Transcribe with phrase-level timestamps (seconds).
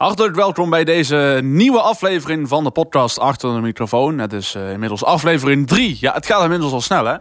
[0.00, 4.18] Hartelijk welkom bij deze nieuwe aflevering van de podcast Achter de Microfoon.
[4.18, 5.96] Het is uh, inmiddels aflevering 3.
[6.00, 7.16] Ja, het gaat inmiddels al snel, hè?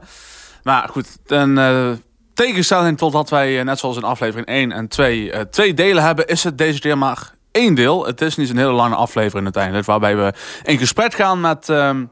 [0.64, 1.92] Maar goed, een uh,
[2.34, 6.44] tegenstelling totdat wij, uh, net zoals in aflevering 1 en 2, twee delen hebben, is
[6.44, 8.06] het deze keer maar één deel.
[8.06, 10.34] Het is niet een hele lange aflevering uiteindelijk, waarbij we
[10.64, 12.06] in gesprek gaan met ehm,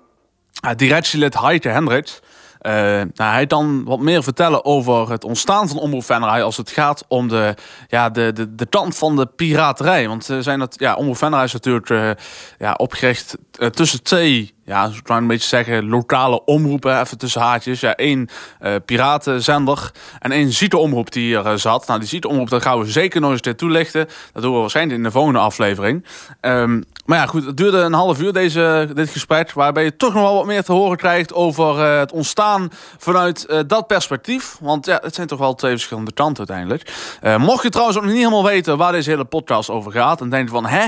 [0.75, 2.19] directielid Heike Hendricks.
[2.61, 2.73] Uh,
[3.13, 7.05] nou, hij dan wat meer vertellen over het ontstaan van Omroep Venray als het gaat
[7.07, 7.55] om de,
[7.87, 10.07] ja, de, de, de kant van de piraterij.
[10.07, 12.09] Want uh, zijn dat, ja, Omroep Venray is natuurlijk uh,
[12.57, 13.37] ja, opgericht
[13.71, 17.79] tussen twee ja, zo kan een beetje zeggen, lokale omroepen, even tussen haatjes.
[17.79, 18.29] Ja, één
[18.61, 21.87] uh, piratenzender en één zieteomroep die hier uh, zat.
[21.87, 24.07] Nou, die zieteomroep, dat gaan we zeker nog eens dit toelichten.
[24.33, 26.05] Dat doen we waarschijnlijk in de volgende aflevering.
[26.41, 30.13] Um, maar ja, goed, het duurde een half uur, deze, dit gesprek, waarbij je toch
[30.13, 34.57] nog wel wat meer te horen krijgt over uh, het ontstaan vanuit dat perspectief.
[34.61, 36.93] Want ja, het zijn toch wel twee verschillende kanten uiteindelijk.
[37.37, 40.29] mocht je trouwens ook nog niet helemaal weten waar deze hele podcast over gaat, en
[40.29, 40.85] denk je van, hè,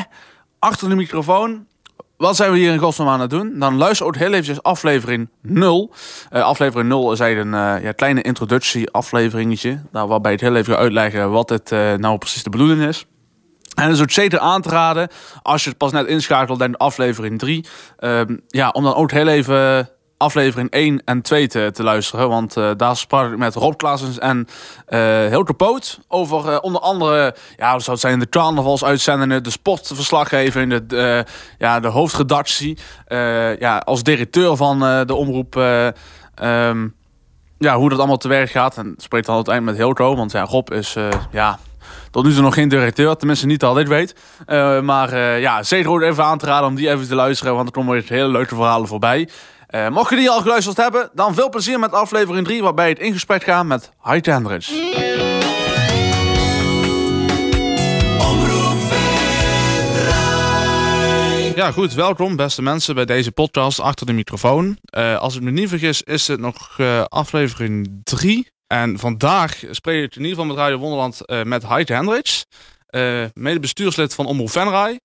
[0.59, 1.67] achter de microfoon,
[2.19, 3.59] wat zijn we hier in godsnaam aan het doen?
[3.59, 5.91] Dan luister ook heel eventjes aflevering 0.
[6.31, 9.81] Uh, aflevering 0 is eigenlijk een uh, ja, kleine introductie afleveringetje.
[9.91, 13.05] Nou, waarbij ik heel even uitleggen wat het uh, nou precies de bedoeling is.
[13.75, 15.07] En het is ook zeker aan te raden,
[15.41, 17.65] als je het pas net inschakelt in aflevering 3.
[18.47, 22.29] ja, om dan ook heel even aflevering 1 en 2 te, te luisteren.
[22.29, 24.47] Want uh, daar sprak ik met Rob Klaasens en
[24.89, 29.51] uh, Hilke Poot over uh, onder andere, ja, dat zou het zijn de carnavalsuitzendingen, de
[30.87, 31.25] de,
[31.57, 32.77] ja, de hoofdredactie.
[33.59, 36.95] ja, als directeur van de omroep, um,
[37.57, 38.77] ja, hoe dat allemaal te werk gaat.
[38.77, 40.95] En spreekt dan uiteindelijk met Hilco, want ja, Rob is,
[41.31, 41.59] ja,
[42.11, 44.15] tot nu toe nog geen directeur, tenminste niet al dit weet.
[44.83, 47.73] Maar ja, zeker ook even aan te raden om die even te luisteren, want er
[47.73, 49.29] komen hele leuke verhalen voorbij.
[49.75, 52.99] Uh, mocht je die al geluisterd hebben, dan veel plezier met aflevering 3, waarbij het
[52.99, 54.67] in gesprek gaat met Heike Hendricks.
[61.55, 61.93] Ja, goed.
[61.93, 64.77] Welkom, beste mensen, bij deze podcast achter de microfoon.
[64.97, 68.47] Uh, als ik me niet vergis, is het nog uh, aflevering 3.
[68.67, 72.45] En vandaag spreek ik in ieder geval met Radio Wonderland uh, met Heike Hendricks.
[73.33, 74.99] mede bestuurslid van Omroep Venray.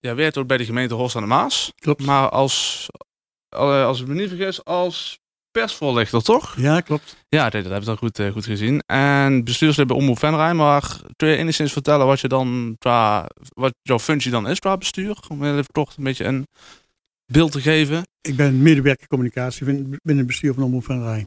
[0.00, 1.72] ja, werkt ook bij de gemeente Horst aan de Maas.
[1.78, 2.06] Klopt.
[2.06, 3.09] Maar als uh,
[3.58, 6.54] als ik me niet vergis, als persvoorlichter, toch?
[6.56, 7.16] Ja, klopt.
[7.28, 8.82] Ja, dat heb ik dan goed, uh, goed gezien.
[8.86, 13.74] En bestuurslid bij Omroep Venray, maar kun je enigszins vertellen wat, je dan qua, wat
[13.82, 15.16] jouw functie dan is qua bestuur?
[15.28, 16.46] Om even toch een beetje een
[17.26, 18.06] beeld te geven.
[18.20, 21.26] Ik ben medewerker communicatie binnen het bestuur van Omroep Venray.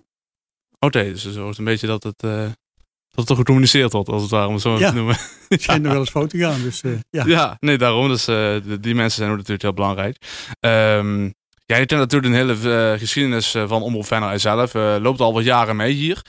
[0.80, 2.24] Oké, okay, dus het wordt een beetje dat het...
[2.24, 2.46] Uh,
[3.14, 4.90] dat het toch gecommuniceerd wordt, als het ware, om het zo ja.
[4.90, 5.18] te noemen.
[5.50, 7.26] Het schijnt nog wel eens fout te gaan, dus uh, ja.
[7.26, 8.08] Ja, nee, daarom.
[8.08, 10.18] Dus uh, die mensen zijn natuurlijk heel belangrijk.
[10.60, 11.34] Um,
[11.66, 14.74] ja, je kent natuurlijk een hele uh, geschiedenis van Omroep Venray zelf.
[14.74, 16.22] Uh, loopt al wat jaren mee hier.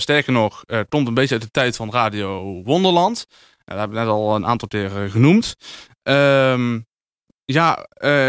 [0.00, 3.26] Sterker nog, komt een beetje uit de tijd van Radio Wonderland.
[3.64, 5.56] dat heb ik net al een aantal keren genoemd.
[6.02, 6.86] Um,
[7.44, 7.86] ja,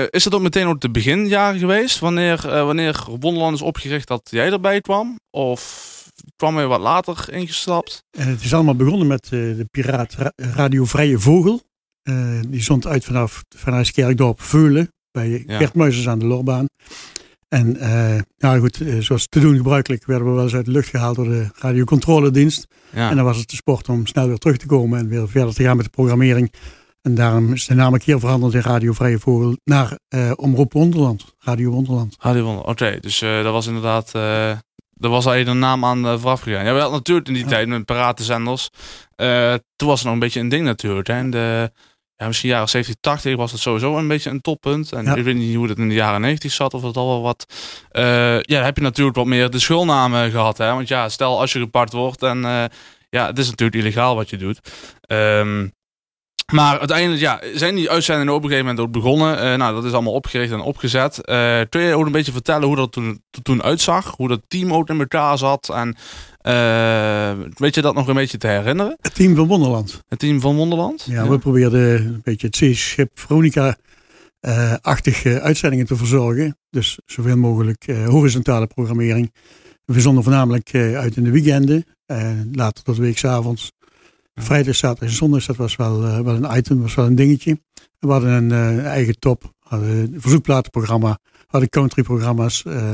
[0.09, 1.99] is het ook meteen ook de beginjaren geweest?
[1.99, 5.19] Wanneer, wanneer Wonderland is opgericht dat jij erbij kwam?
[5.29, 5.89] Of
[6.35, 8.03] kwam je wat later ingestapt?
[8.17, 11.61] het is allemaal begonnen met de Piraat Radio Vrije Vogel.
[12.47, 15.57] die zond uit vanaf vanuit Kerkdorp Veulen bij ja.
[15.57, 16.65] Gert aan de Lorbaan.
[17.47, 20.89] En uh, nou goed, zoals te doen gebruikelijk werden we wel eens uit de lucht
[20.89, 22.67] gehaald door de radiocontroledienst.
[22.89, 23.09] Ja.
[23.09, 25.53] En dan was het de sport om snel weer terug te komen en weer verder
[25.53, 26.53] te gaan met de programmering.
[27.01, 30.73] En daarom is de naam een keer veranderd in Radio Vrije Vogel naar uh, Omroep
[30.73, 31.35] Wonderland.
[31.39, 32.15] Radio Wonderland.
[32.19, 32.85] Radio Wonderland, oké.
[32.85, 34.11] Okay, dus uh, dat was inderdaad...
[34.15, 34.49] Uh,
[34.99, 36.65] er was al een naam aan vooraf gegaan.
[36.65, 37.49] Ja, we hadden natuurlijk in die ja.
[37.49, 38.69] tijd met paratenzenders.
[39.75, 41.07] toen was het nog een beetje een ding natuurlijk.
[41.07, 41.29] Hè.
[41.29, 41.71] De,
[42.21, 44.91] ja, misschien jaren 70, 80 was het sowieso een beetje een toppunt.
[44.91, 45.15] En ja.
[45.15, 47.45] ik weet niet hoe het in de jaren 90 zat, of het al wel wat.
[47.91, 48.03] Uh,
[48.35, 50.57] ja, dan heb je natuurlijk wat meer de schoolnamen gehad.
[50.57, 50.73] Hè?
[50.73, 52.63] Want ja, stel als je gepakt wordt en uh,
[53.09, 54.59] ja, het is natuurlijk illegaal wat je doet.
[55.07, 55.71] Um,
[56.51, 59.35] maar uiteindelijk ja, zijn die uitzendingen op een gegeven moment ook begonnen.
[59.35, 61.19] Uh, nou, dat is allemaal opgericht en opgezet.
[61.21, 64.13] Uh, kun je ook een beetje vertellen hoe dat toen, toen uitzag?
[64.17, 65.69] Hoe dat team ook in elkaar zat?
[65.69, 65.95] En
[66.41, 68.97] uh, weet je dat nog een beetje te herinneren?
[69.01, 70.01] Het team van Wonderland.
[70.07, 71.05] Het team van Wonderland?
[71.07, 71.29] Ja, ja.
[71.29, 76.57] we probeerden een beetje het zeeschip Veronica-achtige uitzendingen te verzorgen.
[76.69, 79.33] Dus zoveel mogelijk horizontale programmering.
[79.85, 81.85] We zonden voornamelijk uit in de weekenden.
[82.51, 83.71] later tot weeksavonds.
[84.35, 87.59] Vrijdag, zaterdag en zondag, dat was wel, uh, wel een item, was wel een dingetje.
[87.99, 92.63] We hadden een uh, eigen top, we hadden een verzoekplatenprogramma, we hadden countryprogramma's.
[92.67, 92.91] Uh,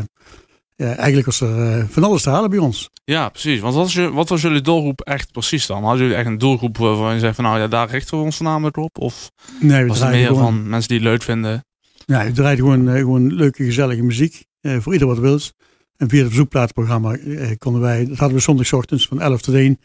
[0.75, 2.89] ja, eigenlijk was er van alles te halen bij ons.
[3.03, 3.59] Ja, precies.
[3.59, 5.83] Want wat was, je, wat was jullie doelgroep echt precies dan?
[5.83, 8.35] Hadden jullie echt een doelgroep waarvan je zei van nou ja, daar richten we ons
[8.35, 8.97] voornamelijk op?
[8.97, 11.65] Of nee, we was het meer gewoon, van mensen die het leuk vinden?
[12.05, 14.45] Ja, we draaiden gewoon, gewoon leuke, gezellige muziek.
[14.61, 15.53] voor ieder wat wils.
[15.97, 17.17] En via het verzoekplatenprogramma
[17.57, 19.79] konden wij, dat hadden we zondagochtends van 11 tot 1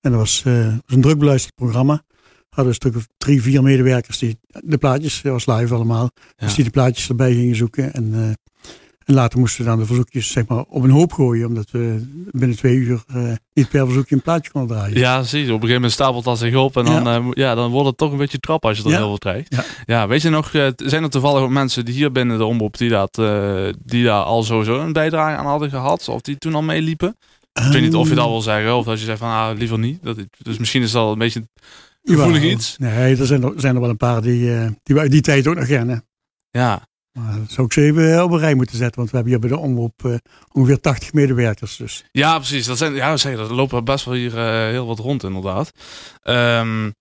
[0.00, 2.02] en dat was, uh, was een druk beluisterd programma.
[2.48, 6.10] hadden we een stuk of drie, vier medewerkers die de plaatjes, dat was live allemaal,
[6.36, 7.92] dus die de plaatjes erbij gingen zoeken.
[7.92, 8.28] En, uh,
[9.04, 12.06] en later moesten we dan de verzoekjes zeg maar, op een hoop gooien, omdat we
[12.30, 14.98] binnen twee uur uh, niet per verzoekje een plaatje konden draaien.
[14.98, 15.22] Ja, je.
[15.22, 17.22] Op een gegeven moment stapelt dat zich op en dan, ja.
[17.30, 19.54] Ja dan wordt het toch een beetje trap als je er heel veel krijgt.
[19.54, 19.64] Ja.
[19.86, 20.08] ja.
[20.08, 23.14] weet je nog, zijn er toevallig ook mensen die hier binnen de omroep die, dat,
[23.84, 27.16] die daar al sowieso een bijdrage aan hadden gehad, of die toen al meeliepen?
[27.66, 29.78] Ik weet niet of je dat wil zeggen of dat je zegt van ah, liever
[29.78, 30.02] niet.
[30.02, 31.48] Dat, dus misschien is dat een beetje
[32.02, 32.76] gevoelig iets.
[32.78, 35.54] Nee, er zijn er, zijn er wel een paar die, uh, die die tijd ook
[35.54, 36.06] nog kennen.
[36.50, 36.86] Ja.
[37.12, 39.48] Maar dat zou ik ze even op een rij moeten zetten, want we hebben hier
[39.48, 40.14] bij de omroep uh,
[40.52, 41.76] ongeveer 80 medewerkers.
[41.76, 42.04] Dus.
[42.12, 42.66] Ja, precies.
[42.66, 45.70] Dat zijn, ja, zeggen, dat lopen best wel hier uh, heel wat rond inderdaad.
[46.22, 46.94] Um,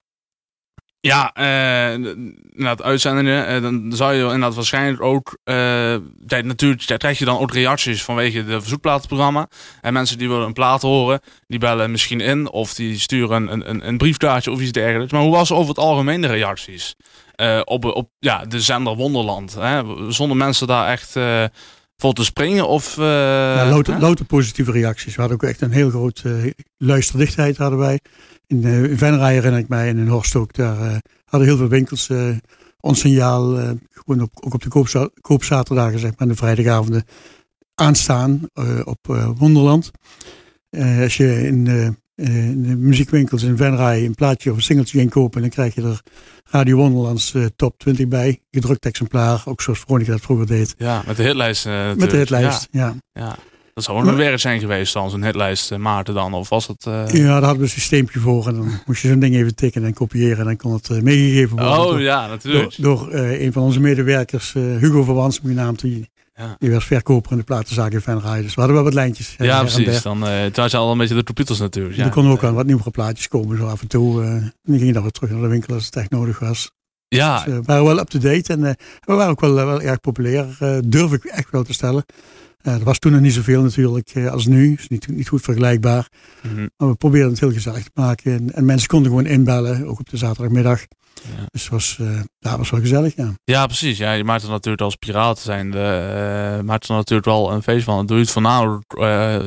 [0.99, 5.95] ja, uh, het uitzendingen, uh, dan zou je inderdaad waarschijnlijk ook, uh,
[6.27, 9.47] natuurlijk krijg je dan ook reacties vanwege de verzoekplatenprogramma.
[9.81, 13.69] En mensen die willen een plaat horen, die bellen misschien in of die sturen een,
[13.69, 15.11] een, een briefkaartje of iets dergelijks.
[15.11, 16.95] Maar hoe was over het algemeen de reacties
[17.63, 19.55] op, op ja, de zender Wonderland?
[19.59, 19.81] Hè?
[20.11, 21.15] Zonder mensen daar echt
[21.97, 22.67] voor te springen?
[22.67, 25.15] Of, ja, louter, louter positieve reacties.
[25.15, 26.23] We hadden ook echt een heel groot
[26.77, 27.99] luisterdichtheid hadden wij.
[28.47, 30.53] In, uh, in Venray herinner ik mij en in Horst ook.
[30.53, 32.37] Daar uh, hadden heel veel winkels uh,
[32.79, 33.55] ons signaal,
[33.93, 37.03] gewoon op, ook op de koopza koopzaterdagen, zeg maar, en de vrijdagavonden
[37.75, 38.49] aanstaan
[38.83, 39.91] op Wonderland.
[41.01, 45.49] als je in, de muziekwinkels in Venray een plaatje of een singeltje ging kopen, dan
[45.49, 46.01] krijg je er
[46.49, 48.41] Radio Wonderlands top 20 bij.
[48.51, 50.75] Gedrukt exemplaar, ook zoals Veronica dat vroeger deed.
[50.77, 51.65] Ja, met de hitlijst.
[51.95, 52.95] met de hitlijst, ja.
[53.13, 53.21] ja.
[53.23, 53.35] ja.
[53.77, 56.67] Dat zou een werk zijn geweest dan, zo'n hitlijst uh, Maarten dan, of was.
[56.87, 57.07] Uh...
[57.07, 59.85] Ja, daar hadden we een systeempje voor en dan moest je zo'n ding even tikken
[59.85, 61.79] en kopiëren en dan kon het uh, meegegeven worden.
[61.79, 62.75] Oh ja, natuurlijk.
[62.77, 66.55] Door, door een van onze medewerkers, Hugo Verwans, mijn naam, die, ja.
[66.59, 68.41] die was verkoper in de platenzaak in Venray.
[68.41, 69.35] Dus we hadden wel wat lijntjes.
[69.37, 70.01] Ja, precies.
[70.01, 71.95] Dan uh, toen al een beetje de computers natuurlijk.
[71.95, 72.05] Ja.
[72.05, 74.23] Er konden ook aan wat nieuwere plaatjes komen, zo af en toe.
[74.23, 76.71] en dan ging je dan weer terug naar de winkel als het echt nodig was.
[77.07, 77.43] Ja.
[77.43, 80.45] Dus, we waren wel up-to-date en we waren ook wel, wel erg populair,
[80.85, 82.05] durf ik echt wel te stellen.
[82.67, 84.73] Uh, er was toen nog niet zoveel natuurlijk uh, als nu.
[84.73, 86.09] is niet, niet goed vergelijkbaar.
[86.41, 86.69] Mm -hmm.
[86.77, 88.31] Maar we probeerden het heel gezellig te maken.
[88.31, 90.85] En, en, mensen konden gewoon inbellen, ook op de zaterdagmiddag.
[91.23, 91.45] Ja.
[91.51, 93.33] Dus het was, uh, ja, was wel gezellig, ja.
[93.43, 93.97] Ja, precies.
[93.97, 95.71] Ja, je maakt er natuurlijk als piraat zijn.
[95.71, 97.95] De, maakt er natuurlijk wel een feest van.
[97.95, 98.83] Dan doe je het voornamelijk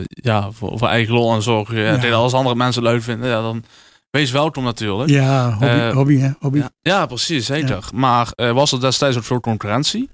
[0.09, 1.75] ja, voor, voor, eigen lol en zorg.
[1.75, 2.13] Ja.
[2.13, 3.65] Als andere mensen leuk vinden, ja, dan
[4.11, 5.11] wees welkom natuurlijk.
[5.11, 6.31] Ja, hobby, hobby hè.
[6.39, 6.59] Hobby.
[6.59, 7.89] Ja, ja precies, zeker.
[7.95, 10.11] Maar was er destijds ook veel concurrentie?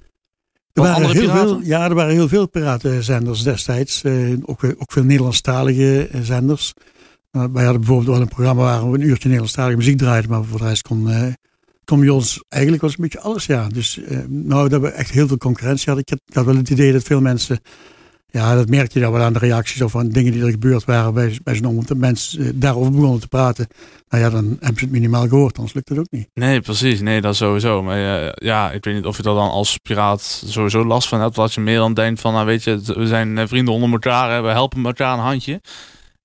[0.77, 4.03] Er waren heel veel, ja, er waren heel veel piratenzenders destijds.
[4.03, 6.73] Uh, ook, ook veel Nederlandstalige uh, zenders.
[7.33, 10.31] Uh, wij hadden bijvoorbeeld wel een programma waar we een uurtje Nederlandstalige muziek draaiden.
[10.31, 11.09] Maar voor de rest kon,
[11.85, 13.47] kon bij ons eigenlijk was een beetje alles.
[13.47, 13.69] Ja.
[13.69, 16.05] Dus nou, dat we echt heel veel concurrentie hadden.
[16.05, 17.61] Ik had, ik wel het idee dat veel mensen
[18.37, 20.85] ja, dat merk je dan wel aan de reacties of aan dingen die er gebeurd
[20.85, 23.67] waren bij, bij zo'n Dat mensen eh, daarover begonnen te praten.
[24.09, 26.29] Nou ja, dan hebben ze het minimaal gehoord, anders lukt het ook niet.
[26.35, 27.01] Nee, precies.
[27.01, 27.83] Nee, dat sowieso.
[27.83, 31.21] Maar uh, ja, ik weet niet of je er dan als piraat sowieso last van
[31.21, 31.39] hebt.
[31.39, 34.43] Als je meer dan denkt van, nou weet je, we zijn eh, vrienden onder elkaar.
[34.43, 35.61] We helpen elkaar een handje.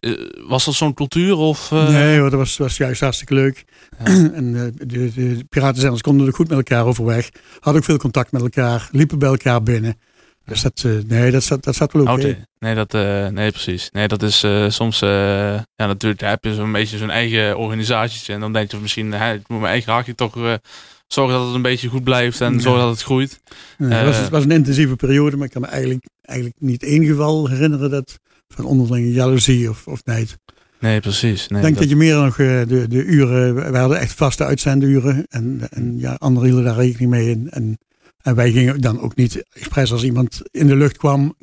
[0.02, 1.36] Uh, was dat zo'n cultuur?
[1.36, 1.90] Of, uh...
[1.90, 3.66] Nee hoor, dat was, was juist hartstikke leuk.
[4.00, 4.06] Ja.
[4.34, 7.30] en uh, de, de piratenzenders konden er goed met elkaar overweg.
[7.54, 8.90] Hadden ook veel contact met elkaar.
[8.92, 10.00] Liepen bij elkaar binnen.
[10.46, 12.12] Dus dat, uh, nee, dat zat, dat zat wel oké.
[12.12, 12.46] Okay.
[12.60, 12.92] Nee, dat,
[13.32, 13.90] nee, precies.
[13.92, 18.34] Nee, dat is soms, ja, natuurlijk heb je zo'n beetje zo'n eigen organisatie.
[18.34, 20.60] En dan denk je misschien, hè, ik moet mijn eigen hakje toch
[21.08, 22.60] zorgen dat het een beetje goed blijft en ja.
[22.60, 23.40] zorgen dat het groeit.
[23.78, 27.06] Het, was, het was een intensieve periode, maar ik kan me eigenlijk, eigenlijk niet één
[27.06, 28.20] geval herinneren dat
[28.54, 30.38] van onderlinge jaloezie of, of niet.
[30.80, 31.48] Nee, precies.
[31.48, 34.46] Nee, ik denk dat, dat je meer nog de, de uren, we hadden echt vaste
[34.46, 37.32] uitzenduren en, en ja, anderen hielden daar rekening mee.
[37.32, 37.78] En, en
[38.22, 41.36] en wij gingen dan ook niet expres als iemand in de lucht kwam,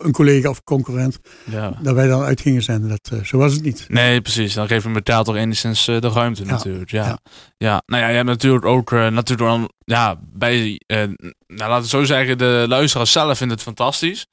[0.00, 1.18] een collega of concurrent,
[1.50, 1.78] ja.
[1.82, 2.88] dat wij dan uit gingen zenden.
[2.88, 3.86] Dat, uh, zo was het niet.
[3.88, 4.54] Nee, precies.
[4.54, 6.50] Dan geven we metaal toch enigszins uh, de ruimte ja.
[6.50, 6.90] natuurlijk.
[6.90, 7.04] Ja.
[7.04, 7.18] ja.
[7.56, 7.82] Ja.
[7.86, 11.10] nou ja, je hebt natuurlijk ook uh, natuurlijk dan, ja, bij, nou
[11.46, 14.26] laten we zo zeggen, de luisteraars zelf vinden het fantastisch.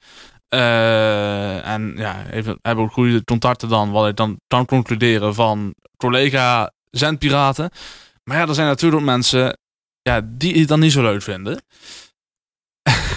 [0.50, 6.72] En ja, even, hebben ook goede contacten dan, wat ik dan kan concluderen van collega
[6.90, 7.70] zendpiraten.
[8.24, 9.58] Maar ja, er zijn natuurlijk ook mensen
[10.02, 11.62] ja, die het dan niet zo leuk vinden.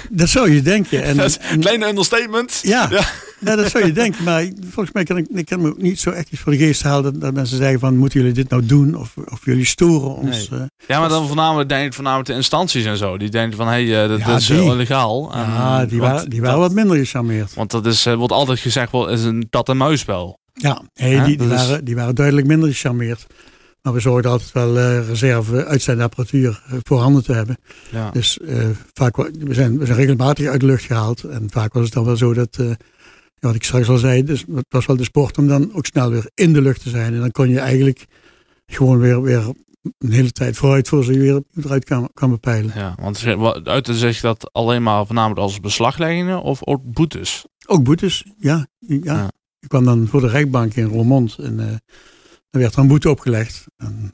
[0.10, 1.04] Dat zou je denken.
[1.04, 1.20] En,
[1.52, 2.60] een kleine understatement.
[2.64, 3.04] Ja, ja.
[3.44, 4.24] Dat zou je denken.
[4.24, 6.58] Maar volgens mij kan ik, ik kan me ook niet zo echt iets voor de
[6.58, 8.96] geest halen dat, dat mensen zeggen van moeten jullie dit nou doen?
[8.96, 10.50] Of, of jullie storen ons?
[10.50, 10.60] Nee.
[10.60, 13.18] Uh, ja, maar dan voornamelijk denk ik voornamelijk de instanties en zo.
[13.18, 15.32] Die denken van hé, hey, uh, dat, ja, is uh, illegaal.
[15.36, 17.54] Ja, en, die, waren, die waren wat minder gecharmeerd.
[17.54, 20.40] Want dat is, wordt altijd gezegd, wel, is een kat-en-muisspel.
[20.54, 23.26] Ja, hey, die, die, waren, die waren duidelijk minder gecharmeerd.
[23.82, 27.58] Maar we zorgen altijd wel uh, reserve uitzendapparatuur uh, voorhanden te hebben.
[27.92, 28.10] Ja.
[28.12, 31.24] Dus uh, vaak, we zijn, we zijn regelmatig uit de lucht gehaald.
[31.24, 32.58] En vaak was het dan wel zo dat,
[33.44, 35.86] ja, wat ik straks al zei, dus het was wel de sport om dan ook
[35.86, 37.14] snel weer in de lucht te zijn.
[37.14, 38.06] En dan kon je eigenlijk
[38.66, 39.44] gewoon weer, weer
[39.98, 42.72] een hele tijd vooruit voor ze weer eruit kan, kan bepeilen.
[42.76, 43.26] Ja, want
[43.68, 47.46] uit te zeggen dat alleen maar voornamelijk als beslagleggingen of ook boetes?
[47.66, 48.68] Ook boetes, ja.
[48.80, 49.32] ja.
[49.60, 51.66] Ik kwam dan voor de rechtbank in Roermond en uh,
[52.50, 53.66] er werd er een boete opgelegd.
[53.78, 54.14] En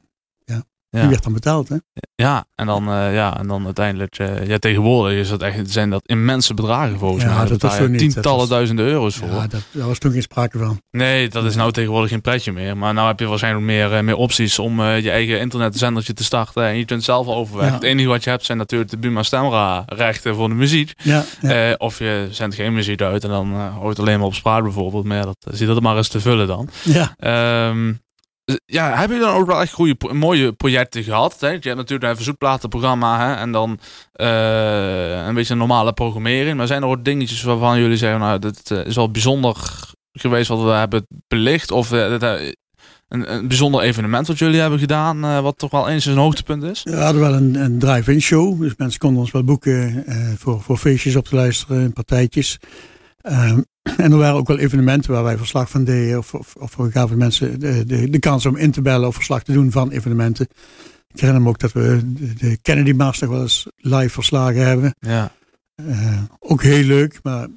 [0.89, 0.99] ja.
[0.99, 1.75] Die werd dan betaald, hè?
[2.15, 5.89] Ja, en dan, uh, ja, en dan uiteindelijk, uh, ja, tegenwoordig is dat echt, zijn
[5.89, 7.47] dat immense bedragen volgens ja, mij.
[7.47, 9.27] Dat was niet, tientallen duizenden euro's voor.
[9.27, 10.81] Ja, dat, daar was toen geen sprake van.
[10.91, 12.77] Nee, dat is nou tegenwoordig geen pretje meer.
[12.77, 16.63] Maar nou heb je waarschijnlijk meer, uh, meer opties om je eigen internetzendertje te starten.
[16.63, 17.73] En je kunt zelf overwegen.
[17.73, 20.93] Het enige wat je hebt zijn natuurlijk de Buma Stemra rechten voor de muziek.
[21.03, 21.25] Ja,
[21.77, 25.05] of je zendt geen muziek uit en dan hoort alleen maar op spraak bijvoorbeeld.
[25.05, 26.69] Maar dat zie dat er maar eens te vullen dan.
[26.83, 27.15] Ja.
[27.69, 27.99] Um,
[28.65, 31.39] ja, heb je dan ook wel echt goede, mooie projecten gehad?
[31.39, 31.47] Hè?
[31.47, 33.33] Je hebt natuurlijk een verzoekplatenprogramma hè?
[33.33, 33.79] en dan
[34.15, 36.57] uh, een beetje normale programmering.
[36.57, 39.55] Maar zijn er ook dingetjes waarvan jullie zeggen, nou, dit uh, is wel bijzonder
[40.11, 41.71] geweest wat we hebben belicht?
[41.71, 46.17] Of dit, een, een bijzonder evenement wat jullie hebben gedaan, wat toch wel eens een
[46.17, 46.83] hoogtepunt is?
[46.83, 48.61] we hadden wel een, een drive-in show.
[48.61, 50.05] Dus mensen konden ons wel boeken
[50.37, 52.59] voor, voor feestjes op te luisteren, partijtjes.
[53.21, 53.61] Ehm,
[53.97, 56.17] en er waren ook wel evenementen waar wij verslag van deden.
[56.17, 59.15] Of, of, of we gaven mensen de, de, de, kans om in te bellen of
[59.15, 60.47] verslag te doen van evenementen.
[61.13, 64.95] Ik herinner me ook dat we de Kennedy Mars nog wel eens live verslagen hebben.
[64.99, 65.31] Ja.
[65.81, 67.47] Uh, ook heel leuk, maar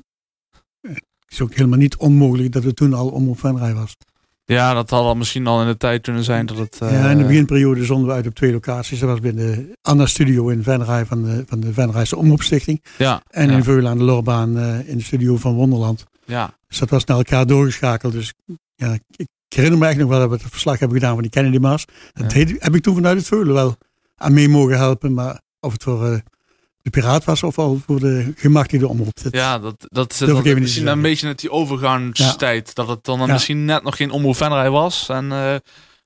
[0.81, 3.97] het is ook helemaal niet onmogelijk dat het toen al om op Venray was.
[4.45, 6.76] Ja, dat had al misschien al in de tijd kunnen zijn dat het...
[6.81, 8.99] Ja, in de eh, beginperiode zonden we uit op twee locaties.
[8.99, 12.85] Dat was binnen de Anna Studio in Venray van de, van de Venrayse Omroepstichting.
[12.99, 16.07] Ja, en in Veulen aan de Lorbaan uh, in de studio van Wonderland.
[16.25, 16.59] Ja.
[16.69, 18.12] Dus dat was naar elkaar doorgeschakeld.
[18.12, 18.33] Dus
[18.75, 21.31] ja, ik, herinner me echt nog wel dat we het verslag hebben gedaan van die
[21.31, 21.85] Kennedy Mars.
[22.12, 23.76] Dat heb ik toen vanuit het Veulen wel
[24.17, 25.14] aan mee mogen helpen.
[25.14, 26.07] Maar of het voor...
[26.07, 26.19] Uh,
[26.83, 29.19] de piraat was of al voor de gemachtigde omroep.
[29.31, 30.21] ja, dat, dat is
[30.55, 32.75] misschien een beetje net die overgangstijd.
[32.75, 35.09] Dat het dan misschien net nog geen omroep Venray was.
[35.09, 35.55] En uh,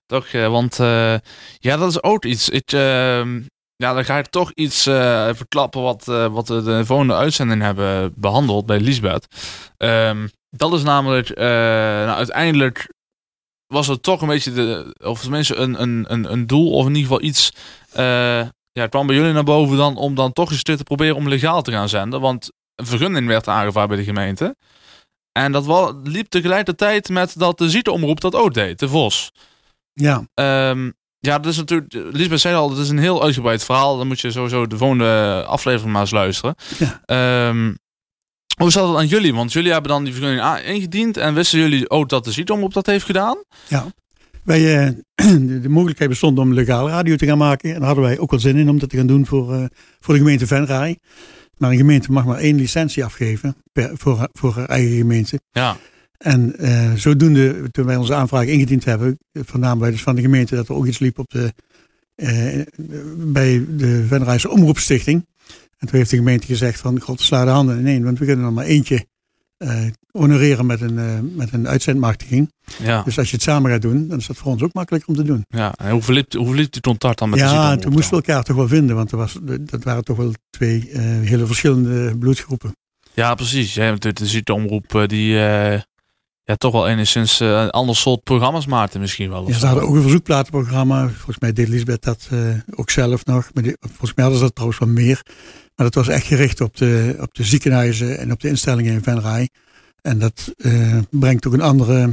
[0.07, 1.15] toch, uh, want uh,
[1.59, 2.49] ja, dat is ook iets.
[2.49, 3.41] Ik, ehm,
[3.77, 4.83] ja, dan ga ik toch iets
[5.33, 9.27] verklappen wat, wat we de volgende uitzending hebben behandeld bij Lisbeth.
[9.79, 12.95] Um, dat is namelijk, nou, uiteindelijk
[13.67, 16.95] was het toch een beetje, de, of tenminste een, een, een, een doel of in
[16.95, 17.53] ieder geval iets
[18.73, 21.29] ja, het kwam bij jullie naar boven dan om dan toch eens te proberen om
[21.29, 22.21] legaal te gaan zenden.
[22.21, 24.57] Want een vergunning werd aangevraagd bij de gemeente.
[25.33, 29.33] En dat was, liep tegelijkertijd met dat de zieteomroep dat ook deed, de Vos.
[29.93, 30.27] Ja.
[30.71, 30.95] Um,
[31.27, 33.97] ja, dat is natuurlijk, Lisbeth zei al, het is een heel uitgebreid verhaal.
[33.97, 36.55] Dan moet je sowieso de volgende aflevering maar eens luisteren.
[36.79, 37.49] Ja.
[37.49, 37.79] Um,
[38.57, 39.35] hoe zat het aan jullie?
[39.35, 42.87] Want jullie hebben dan die vergunning ingediend en wisten jullie ook dat de zieteomroep dat
[42.87, 43.37] heeft gedaan?
[43.69, 43.87] Ja.
[44.43, 44.91] Wij, uh,
[45.63, 47.69] de, mogelijkheid bestond om legaal radio te gaan maken.
[47.69, 49.65] En daar hadden wij ook wel zin in om dat te gaan doen voor, uh,
[50.01, 50.99] voor de gemeente Venray.
[51.57, 55.41] Maar een gemeente mag maar één licentie afgeven per, voor, voor haar eigen gemeente.
[55.51, 55.77] Ja.
[56.19, 60.69] En uh, zodoende, toen wij onze aanvraag ingediend hebben, voornamelijk dus van de gemeente, dat
[60.69, 61.53] er ook iets liep op de,
[63.17, 65.27] bij de Venrayse Omroepstichting.
[65.79, 68.25] En toen heeft de gemeente gezegd van, god, sla de handen in één, want we
[68.25, 69.07] kunnen er maar eentje
[69.59, 72.53] uh, honoreren met een, met een uitzendmachtiging.
[72.83, 73.03] Ja.
[73.03, 75.17] Dus als je het samen gaat doen, dan is dat voor ons ook makkelijker om
[75.17, 75.45] te doen.
[75.49, 78.11] Ja, en hoe verliep, hoe verliep die contact dan met ja, de Ja, toen moesten
[78.11, 82.19] we elkaar toch wel vinden, want er was, dat waren toch wel twee hele verschillende
[82.19, 82.73] bloedgroepen.
[83.15, 83.75] Ja, precies.
[83.75, 85.39] Ja, natuurlijk de ziekeomroep die
[86.47, 89.49] ja, toch wel enigszins een ander soort programma's maakte misschien wel.
[89.49, 91.09] Ja, ze hadden ook een verzoekplatenprogramma.
[91.09, 92.29] Volgens mij deed Lisbeth dat
[92.75, 93.51] ook zelf nog.
[93.55, 95.23] Maar die, volgens mij hadden ze dat trouwens wel meer.
[95.77, 99.03] Maar dat was echt gericht op de, op de ziekenhuizen en op de instellingen in
[99.03, 99.49] Venray.
[100.03, 102.11] En dat uh, brengt ook een andere,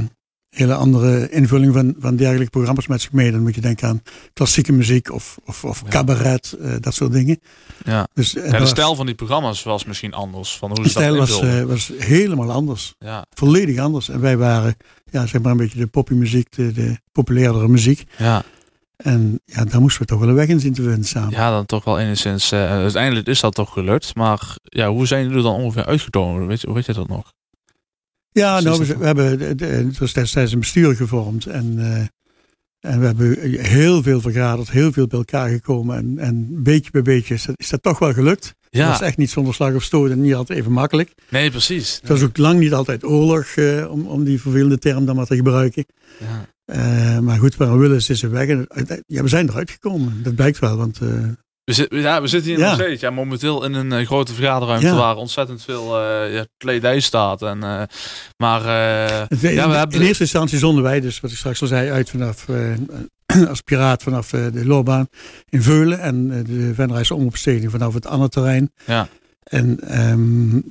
[0.54, 3.30] hele andere invulling van, van dergelijke programma's met zich mee.
[3.30, 7.40] Dan moet je denken aan klassieke muziek of, of, of cabaret, uh, dat soort dingen.
[7.84, 8.06] Ja.
[8.14, 10.56] Dus, ja, de stijl van die programma's was misschien anders.
[10.56, 12.94] Van hoe de stijl was, uh, was helemaal anders.
[12.98, 13.26] Ja.
[13.34, 14.08] Volledig anders.
[14.08, 14.76] En wij waren
[15.10, 18.04] ja, zeg maar een beetje de poppymuziek, de, de populairdere muziek.
[18.18, 18.42] Ja.
[18.96, 21.30] En ja, daar moesten we toch wel een weg in zien te vinden samen.
[21.30, 22.52] Ja, dan toch wel enigszins.
[22.52, 24.14] Uh, uiteindelijk is dat toch gelukt.
[24.14, 26.46] Maar ja, hoe zijn jullie dan ongeveer uitgekomen?
[26.46, 27.32] Weet je, weet je dat nog?
[28.34, 29.56] Ja, nou, we, we, hebben
[29.98, 31.46] dus destijds een bestuur gevormd.
[31.46, 31.96] En, uh,
[32.80, 35.96] en we hebben heel veel vergaderd, heel veel bij elkaar gekomen.
[35.96, 38.54] En, en beetje bij beetje is dat, is dat toch wel gelukt.
[38.70, 38.80] Ja.
[38.80, 41.12] Dat was echt niet zonder slag of stoot en niet altijd even makkelijk.
[41.28, 41.98] Nee, precies.
[42.00, 45.26] Het was ook lang niet altijd oorlog, uh, om, om die vervelende term dan maar
[45.26, 45.84] te gebruiken.
[46.18, 46.46] Ja.
[46.66, 48.48] Uh, maar goed, waar we willen is ze weg.
[48.48, 48.66] En,
[49.06, 50.22] ja, we zijn eruit gekomen.
[50.22, 51.00] Dat blijkt wel, want...
[51.64, 52.64] Uh, we, zit, ja, we zitten hier ja.
[52.66, 53.00] nog steeds.
[53.00, 54.94] Ja, momenteel in een uh, grote vergaderruimte ja.
[54.94, 57.42] waar ontzettend veel ja, kledij staat.
[57.42, 57.58] En,
[58.36, 60.00] maar ja, we in, hebben...
[60.00, 62.46] in eerste instantie zonden wij dus, wat ik straks al zei, uit vanaf
[63.48, 65.08] als piraat vanaf de loopbaan
[65.48, 66.00] in Veulen.
[66.00, 68.72] En de Venrijse omroepsteding vanaf het andere terrein.
[68.86, 69.08] Ja.
[69.44, 70.64] En um,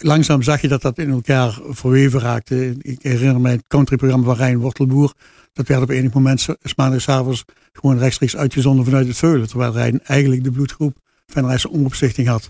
[0.00, 2.76] langzaam zag je dat dat in elkaar verweven raakte.
[2.78, 5.12] Ik herinner mij het countryprogramma van Rijn Wortelboer.
[5.52, 9.48] Dat werd op enig moment maandagavond gewoon rechtstreeks uitgezonden vanuit het Veulen.
[9.48, 12.48] Terwijl hij eigenlijk de bloedgroep Venrijse Omroepstichting had.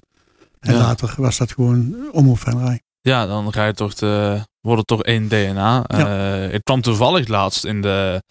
[0.60, 2.82] En later was dat gewoon Omroep Venrij.
[3.00, 5.84] Ja, dan ga je toch de, wordt het toch één DNA.
[5.86, 6.44] Ja.
[6.46, 8.22] Uh, ik kwam toevallig laatst in de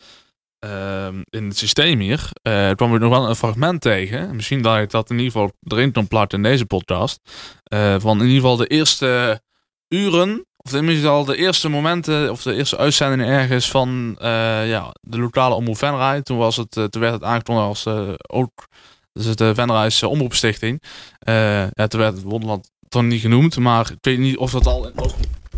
[0.61, 4.35] Ehm, in het systeem hier uh, kwam ik nog wel een fragment tegen.
[4.35, 7.19] Misschien dat ik dat in ieder geval erin kan plakken in deze podcast.
[7.73, 9.41] Uh, van in ieder geval de eerste
[9.87, 14.95] uren, of tenminste al de eerste momenten, of de eerste uitzendingen ergens van uh, ja,
[15.01, 16.21] de lokale omroep Venray.
[16.21, 17.87] Toen, was het, toen werd het aangekondigd als
[18.27, 18.67] ook
[19.13, 20.83] dus de Venray's omroepstichting.
[21.73, 24.91] ja, toen werd het Wonderland toch niet genoemd, maar ik weet niet of dat al...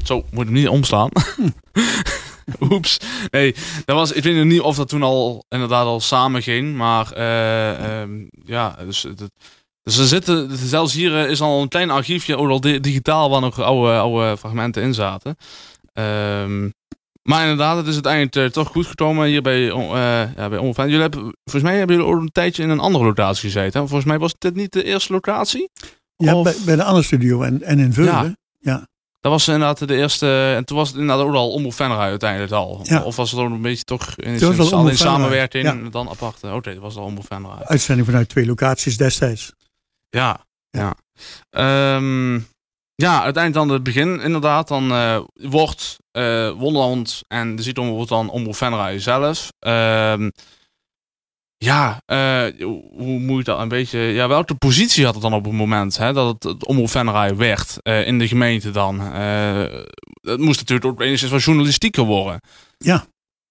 [0.03, 1.09] Zo, moet ik niet omslaan.
[2.71, 2.97] Oeps.
[3.31, 3.55] Nee,
[3.85, 6.75] dat was, ik weet nog niet of dat toen al inderdaad al samen ging.
[6.75, 9.07] Maar uh, um, ja, dus,
[9.83, 13.41] dus er zitten, zelfs hier eh, is al een klein archiefje, ook al digitaal, waar
[13.41, 15.37] nog oude, oude fragmenten in zaten.
[15.93, 16.73] Um,
[17.23, 20.99] maar inderdaad, het is uiteindelijk uh, toch goed gekomen hier bij, uh, ja, bij Jullie
[20.99, 23.81] hebben, volgens mij hebben jullie ook een tijdje in een andere locatie gezeten.
[23.81, 23.87] Hè?
[23.87, 25.69] Volgens mij was dit niet de eerste locatie?
[26.15, 28.13] Ja, bij, bij, de andere studio en, en in Veulen.
[28.13, 28.35] Ja.
[28.59, 28.87] ja.
[29.19, 30.53] Dat was inderdaad de eerste.
[30.55, 32.79] En toen was het inderdaad ook al Omroep Venray uiteindelijk al.
[32.83, 33.03] Ja.
[33.03, 35.89] Of was het ook een beetje toch in, in, samenwerking ja.
[35.89, 36.43] dan apart?
[36.43, 37.63] Oké, dat was al Omroep Venray.
[37.63, 39.53] Uitzending vanuit twee locaties destijds.
[40.13, 40.95] Ja, ja.
[41.49, 42.47] Ja, um,
[42.95, 44.67] ja uiteindelijk dan het begin inderdaad.
[44.67, 49.51] Dan uh, wordt uh, Wonderland en de Zietom wordt dan Omroep Venray zelf.
[49.59, 50.31] Um,
[51.57, 52.59] ja, uh,
[52.91, 53.99] hoe moet je dat een beetje...
[53.99, 57.35] Ja, welke positie had het dan op het moment hè, dat het, het Omroep Venray
[57.35, 59.01] werd uh, in de gemeente dan?
[59.01, 59.63] Uh,
[60.21, 62.39] het moest natuurlijk ook enigszins wat journalistieker worden.
[62.77, 63.05] Ja,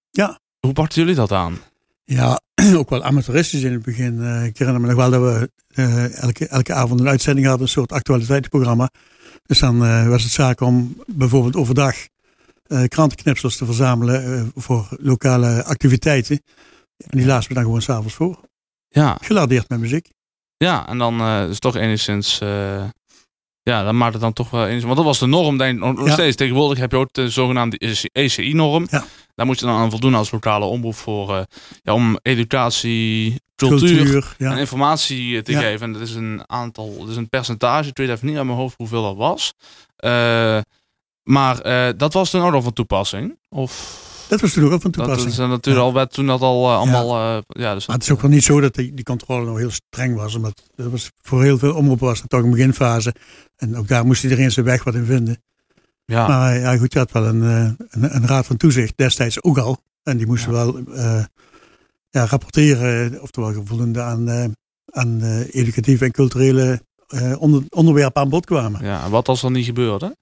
[0.09, 0.39] ja.
[0.59, 1.59] Hoe pakten jullie dat aan?
[2.03, 2.41] Ja,
[2.79, 4.43] ook wel amateuristisch in het begin.
[4.45, 5.49] ik herinner me nog wel dat we
[6.13, 8.89] elke, elke avond een uitzending hadden, een soort actualiteitsprogramma.
[9.45, 11.95] Dus dan was het zaak om bijvoorbeeld overdag
[12.87, 16.41] krantenknipsels te verzamelen voor lokale activiteiten.
[16.97, 18.39] En die lazen we dan gewoon s'avonds voor.
[18.87, 19.17] Ja.
[19.21, 20.09] Geladeerd met muziek.
[20.57, 22.39] Ja, en dan uh, is toch enigszins...
[22.43, 22.83] Uh,
[23.61, 24.83] ja, dan maakt het dan toch wel eens.
[24.83, 25.95] Want dat was de norm, denk ik.
[25.95, 26.35] Nog steeds.
[26.35, 28.87] Tegenwoordig heb je ook de zogenaamde ECI-norm.
[28.89, 29.05] Ja.
[29.35, 31.29] Daar moet je dan aan voldoen als lokale omroep voor...
[31.29, 31.41] Uh,
[31.81, 35.87] ja, om educatie, cultuur, en informatie te geven.
[35.87, 36.97] En dat is een aantal...
[36.99, 37.89] Dat is een percentage.
[37.89, 39.53] Ik weet even niet aan mijn hoofd hoeveel dat was.
[41.23, 41.61] maar
[41.97, 43.39] dat was dan ook al van toepassing?
[43.49, 44.01] Of...
[44.27, 45.35] Dat was toen ook al van toepassing.
[45.35, 47.19] Dat is natuurlijk al, werd toen dat al uh, allemaal...
[47.19, 47.35] Ja.
[47.35, 49.57] Uh, ja, dus maar het is ook wel niet zo dat die, die controle nog
[49.57, 50.35] heel streng was.
[50.35, 53.15] Omdat dat was voor heel veel omroepen was het toch een beginfase.
[53.55, 55.43] En ook daar moest iedereen zijn weg wat in vinden.
[56.05, 56.27] Ja.
[56.27, 59.77] Maar ja, goed, je had wel een, een, een, raad van toezicht destijds ook al.
[60.03, 61.23] En die moesten wel uh,
[62.09, 66.81] ja, rapporteren, oftewel voldoende aan, aan educatieve en culturele
[67.37, 68.85] onder, onderwerpen aan bod kwamen.
[68.85, 70.15] Ja, en wat als er niet gebeurde?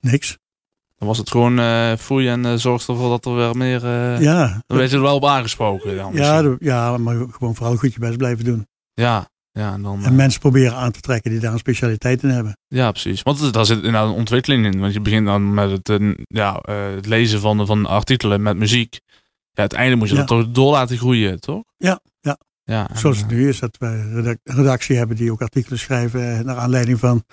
[0.00, 0.38] Niks.
[0.96, 3.86] Dan was het gewoon uh, foei en uh, zorg ervoor dat er weer meer...
[4.20, 4.62] Ja.
[4.66, 5.96] Dan werd je er wel op aangesproken.
[5.96, 8.66] Dan ja, ja, maar gewoon vooral goed je best blijven doen.
[8.94, 12.28] Ja, ja, en, dan, en mensen proberen aan te trekken die daar een specialiteit in
[12.28, 12.56] hebben.
[12.68, 13.22] Ja, precies.
[13.22, 14.80] Want daar zit inderdaad een ontwikkeling in.
[14.80, 19.00] Want je begint dan met het, ja, het lezen van, van artikelen met muziek.
[19.50, 21.62] Ja, uiteindelijk moet je dat toch door laten groeien, toch?
[21.76, 22.38] Ja, ja.
[22.64, 26.56] Ja, Zoals het nu is, dat wij een redactie hebben die ook artikelen schrijven naar
[26.56, 27.24] aanleiding van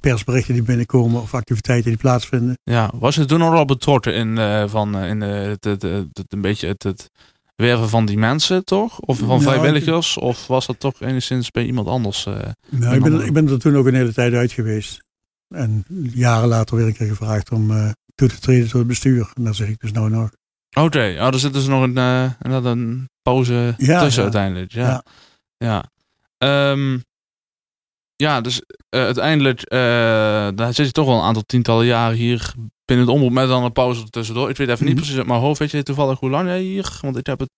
[0.00, 2.58] persberichten die binnenkomen of activiteiten die plaatsvinden.
[2.62, 6.40] Ja, was je toen al betrokken in, uh, van, in uh, het, het, het, een
[6.40, 7.10] beetje het, het
[7.56, 9.00] werven van die mensen, toch?
[9.00, 10.18] Of van vrijwilligers?
[10.18, 12.24] Of was dat toch enigszins bij iemand anders?
[12.68, 15.04] nou, ik ben, ik ben er toen ook een hele tijd uit geweest.
[15.54, 19.30] En jaren later werd ik gevraagd om toe te treden tot het bestuur.
[19.34, 20.30] En daar zeg ik dus nou nog.
[20.70, 21.18] Oké, okay.
[21.18, 21.96] oh, er zit dus nog een,
[22.64, 24.72] een pauze ja, tussen uiteindelijk.
[24.72, 25.02] Ja, ja.
[25.58, 27.04] Ja, um,
[28.16, 29.78] ja dus uh, uiteindelijk uh,
[30.54, 32.54] daar zit je toch wel een aantal tientallen jaren hier
[32.86, 34.50] binnen het omroep met dan een pauze tussendoor.
[34.50, 35.02] Ik weet even niet mhm.
[35.02, 35.58] precies uit mijn hoofd.
[35.58, 36.98] Weet je toevallig hoe lang jij hier?
[37.00, 37.50] Want ik heb het...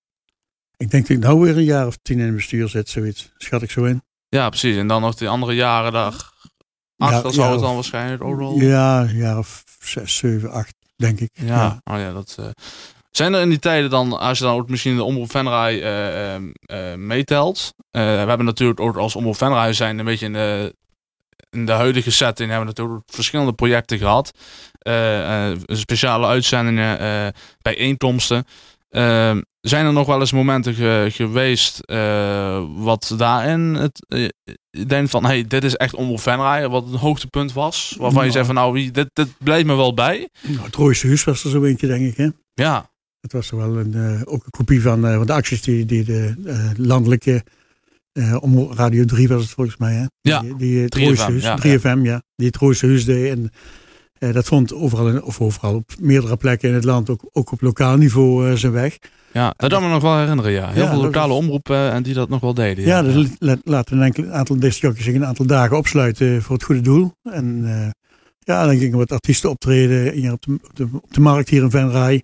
[0.77, 3.33] Ik denk dat ik nou weer een jaar of tien in het bestuur zit, zoiets.
[3.37, 4.03] Schat ik zo in.
[4.29, 4.77] Ja, precies.
[4.77, 6.33] En dan nog die andere jaren daar
[6.97, 8.61] achter ja, zou het dan waarschijnlijk ook wel...
[8.61, 11.31] Ja, een jaar of zes, zeven, acht, denk ik.
[11.33, 11.81] Ja, ja.
[11.95, 12.37] Oh ja dat...
[12.41, 12.47] Uh,
[13.11, 16.35] zijn er in die tijden dan, als je dan ook misschien de Omroep Venray uh,
[16.35, 17.75] uh, meetelt.
[17.91, 20.75] we hebben natuurlijk ook als Omroep Venray zijn een beetje in de,
[21.51, 24.31] in de huidige setting hebben we natuurlijk verschillende projecten gehad.
[25.67, 27.33] speciale uitzendingen,
[27.63, 28.45] bijeenkomsten.
[29.61, 30.75] zijn er nog wel eens momenten
[31.13, 31.81] geweest
[32.77, 34.07] wat daarin het,
[34.87, 37.95] denk van, hey, dit is echt Omroep Venray, wat een hoogtepunt was.
[37.99, 40.29] Waarvan je zegt van, nou, dit, dit blijft me wel bij.
[40.43, 42.29] Nou, het Rooiste Huis was er zo eentje, denk ik, hè?
[42.55, 42.91] Ja.
[43.21, 46.05] Het was wel een, uh, ook een kopie van, uh, van de acties die, die
[46.05, 47.45] de uh, landelijke,
[48.41, 50.05] om Radio 3 was het volgens mij, hè?
[50.21, 50.57] Ja, die,
[50.89, 52.23] die 3FM, ja, 3FM, ja.
[52.37, 53.31] Die het Rooise Huis deed.
[53.31, 53.51] En
[54.33, 57.97] dat vond overal, of overal op meerdere plekken in het land, ook, ook op lokaal
[57.97, 58.99] niveau zijn weg.
[59.33, 60.71] Ja, dat kan me nog wel herinneren, ja.
[60.71, 62.85] Heel veel lokale omroepen en die dat nog wel deden.
[62.85, 66.81] Ja, ja dus laten een aantal discjockeys zich een aantal dagen opsluiten voor het goede
[66.81, 67.13] doel.
[67.23, 67.65] En
[68.39, 71.63] ja, dan gingen wat artiesten optreden hier op de, op de, op de markt hier
[71.63, 72.23] in Venray.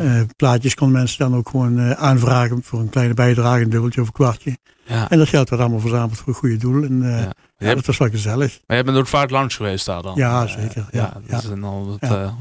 [0.00, 4.00] Uh, plaatjes konden mensen dan ook gewoon uh, aanvragen voor een kleine bijdrage, een dubbeltje
[4.00, 4.58] of een kwartje.
[4.86, 5.10] Ja.
[5.10, 6.82] En dat geld werd allemaal verzameld voor een goede doel.
[6.82, 7.32] En uh, ja.
[7.56, 8.60] ja dat was wel gezellig.
[8.66, 10.16] Maar je bent ook vaak langs geweest daar dan?
[10.16, 10.86] Ja, zeker.
[10.90, 11.64] Ja, dat is dan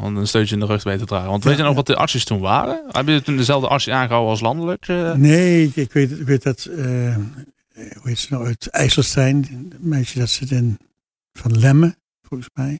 [0.01, 1.29] om een steuntje in de rug mee te dragen.
[1.29, 2.83] Want weet je nog wat de artsen toen waren?
[2.87, 4.87] Heb je toen dezelfde artsen aangehouden als landelijk?
[5.15, 10.29] Nee, ik weet, ik weet dat, hoe heet ze nou, uit IJsselstein, een meisje dat
[10.29, 10.77] zit in
[11.33, 12.79] Van Lemmen, volgens mij.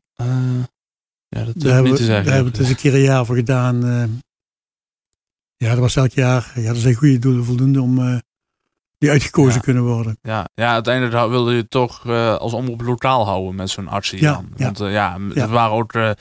[1.28, 2.26] ja, dat daar hebben, niet te zeggen.
[2.26, 3.84] Daar hebben we het eens een keer een jaar voor gedaan
[5.58, 6.52] ja, dat was elk jaar.
[6.56, 8.18] Ja, dat zijn goede doelen voldoende om uh,
[8.98, 10.18] die uitgekozen kunnen worden.
[10.22, 14.22] Ja, ja uiteindelijk wilde je toch uh, als omroep lokaal houden met zo'n artsie.
[14.22, 14.66] Ja, ja.
[14.66, 16.16] Want uh, ja, er waren ook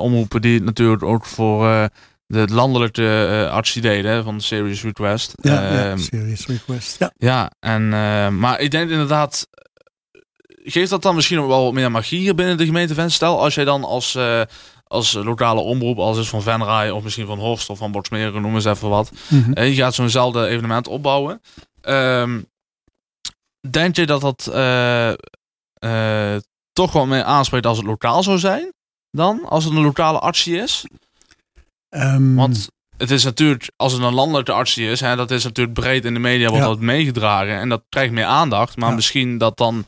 [0.00, 1.88] omroepen die natuurlijk ook voor
[2.26, 5.32] de landelijke artsie deden van Serious Request.
[5.34, 6.98] Ja, ja ehm, Serious Request.
[6.98, 7.88] Ja, ja en,
[8.38, 9.46] maar ik denk inderdaad
[10.70, 13.84] geeft dat dan misschien wel wat meer magie binnen de gemeente Stel, als jij dan
[13.84, 14.18] als,
[14.88, 18.54] als lokale omroep, als is van Venray of misschien van Horst of van Botsmeren, noem
[18.54, 19.10] eens even wat.
[19.28, 21.40] Mm je gaat zo'nzelfde evenement opbouwen.
[21.82, 22.46] Um,
[23.70, 25.12] denk je dat dat uh,
[25.84, 26.36] uh,
[26.72, 28.72] toch wel meer aanspreekt als het lokaal zou zijn
[29.10, 29.44] dan?
[29.48, 30.86] Als het een lokale artsie is?
[31.88, 35.80] Um, Want het is natuurlijk, als het een landelijke artsie is, hè, dat is natuurlijk
[35.80, 38.76] breed in de media wordt dat meegedragen en dat krijgt meer aandacht.
[38.76, 39.84] Maar misschien dat dan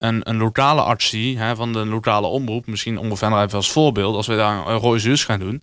[0.00, 4.26] een, een lokale artsie hè, van de lokale omroep, misschien ongeveer even als voorbeeld, als
[4.26, 5.62] we daar een zus gaan doen,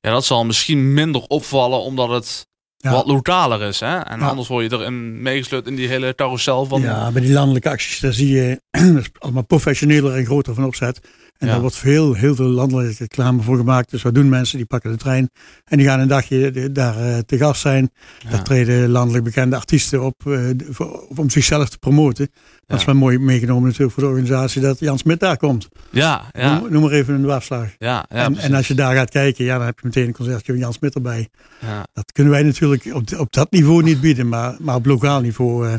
[0.00, 2.46] ja, dat zal misschien minder opvallen omdat het
[2.78, 3.80] wat lokaler is.
[3.80, 3.98] Hè?
[3.98, 6.80] En anders word je erin meegesleurd in die hele carousel van...
[6.80, 8.60] Ja, bij die landelijke acties, daar zie je
[9.18, 11.00] allemaal professioneler en groter van opzet.
[11.38, 13.90] En daar wordt veel, heel veel landelijke reclame voor gemaakt.
[13.90, 14.56] Dus wat doen mensen?
[14.56, 15.30] Die pakken de trein
[15.64, 17.90] en die gaan een dagje daar uh, te gast zijn.
[18.18, 18.30] Ja.
[18.30, 20.14] Daar treden landelijk bekende artiesten op
[20.70, 22.30] voor, om zichzelf te promoten.
[22.66, 25.68] Dat is wel mooi meegenomen natuurlijk voor de organisatie dat Jan Smit daar komt.
[25.90, 26.58] Ja, ja.
[26.58, 27.68] Noem, noem maar even een dwarsslag.
[27.78, 30.12] Ja, ja, en, en, als je daar gaat kijken, ja, dan heb je meteen een
[30.12, 31.28] concertje van Jan Smit erbij.
[31.60, 31.86] Ja.
[31.92, 35.66] Dat kunnen wij natuurlijk op, op dat niveau niet bieden, maar, maar op lokaal niveau...
[35.66, 35.74] Uh,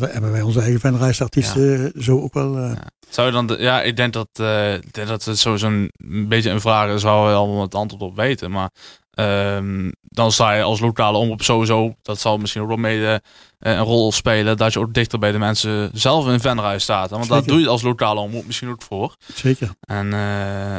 [0.00, 2.58] ja, hebben wij onze eigen fanreisartiesten zo ook wel.
[2.58, 2.72] Uh,
[3.08, 6.50] zou je dan, de, ja, ik denk dat, uh, dat het sowieso een, een beetje
[6.50, 8.50] een vraag is waar we allemaal het antwoord op weten.
[8.50, 8.70] Maar
[9.14, 13.22] um, dan sta je als lokale omroep sowieso, dat zal misschien ook wel mede
[13.60, 17.10] uh, een rol spelen, dat je ook dichter bij de mensen zelf in Venray staat.
[17.10, 17.38] Want Zeker.
[17.38, 19.16] dat doe je als lokale omroep misschien ook voor.
[19.34, 19.70] Zeker.
[19.80, 20.78] En uh,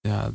[0.00, 0.30] ja,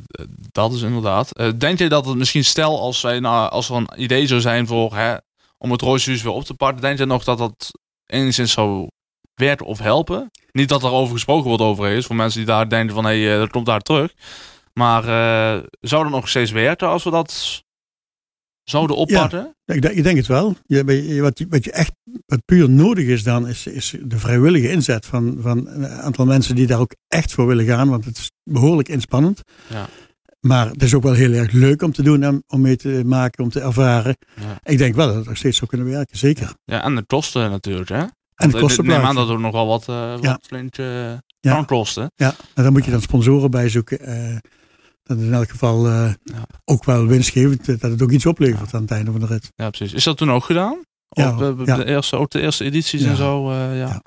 [0.52, 1.58] dat is inderdaad.
[1.58, 4.66] denk je dat het misschien stel als, wij, nou, als er een idee zou zijn
[4.66, 5.16] voor hè,
[5.58, 7.72] om het Rooshuis weer op te pakken, denk je nog dat dat
[8.06, 8.88] enigszins zou
[9.34, 10.30] werken of helpen?
[10.52, 13.24] Niet dat er over gesproken wordt over is, voor mensen die daar denken van hé,
[13.24, 14.14] hey, dat komt daar terug.
[14.72, 17.62] Maar uh, zou dat nog steeds werken als we dat
[18.62, 19.54] zouden oppakken?
[19.64, 20.56] Ja, ik, denk, ik denk het wel.
[20.66, 21.92] Je, wat, wat je echt
[22.26, 26.54] wat puur nodig is dan, is, is de vrijwillige inzet van, van een aantal mensen
[26.54, 27.88] die daar ook echt voor willen gaan.
[27.88, 29.40] Want het is behoorlijk inspannend.
[29.66, 29.88] Ja.
[30.40, 33.44] Maar het is ook wel heel erg leuk om te doen, om mee te maken,
[33.44, 34.16] om te ervaren.
[34.40, 34.58] Ja.
[34.62, 36.54] Ik denk wel dat het nog steeds zou kunnen werken, zeker.
[36.64, 38.04] Ja, en de kosten natuurlijk, hè?
[38.34, 40.38] En de kosten neem aan dat er nog wel wat, uh, wat ja.
[40.46, 40.86] flink uh,
[41.40, 41.52] ja.
[41.52, 42.10] kan kosten.
[42.14, 44.08] Ja, en dan moet je dan sponsoren bijzoeken.
[44.08, 44.36] Uh,
[45.02, 46.10] dat in elk geval
[46.64, 49.52] ook wel winstgevend, dat het ook iets oplevert aan het einde van de rit.
[49.54, 49.92] Ja, precies.
[49.92, 50.80] Is dat toen ook gedaan?
[51.08, 53.52] Ja, op, de, eerste, ook de eerste edities en zo?
[53.52, 54.02] ja.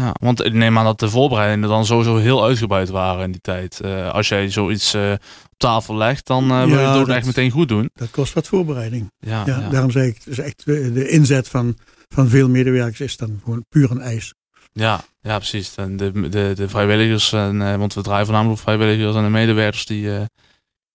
[0.00, 3.40] Ja, want ik neem aan dat de voorbereidingen dan sowieso heel uitgebreid waren in die
[3.40, 3.80] tijd.
[3.84, 7.26] Uh, als jij zoiets uh, op tafel legt, dan uh, wil je het ook echt
[7.26, 7.90] meteen goed doen.
[7.92, 9.10] Dat kost wat voorbereiding.
[9.18, 11.76] Ja, ja, Daarom zeg ik, dus echt de inzet van
[12.08, 14.34] van veel medewerkers is dan gewoon puur een eis.
[14.72, 15.74] Ja, ja precies.
[15.74, 20.10] En de, de, de vrijwilligers, en, want we draaien voornamelijk vrijwilligers en de medewerkers, die,